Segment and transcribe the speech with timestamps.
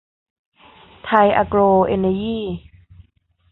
[1.05, 2.43] ไทย อะโกร เอ็นเนอร์ยี่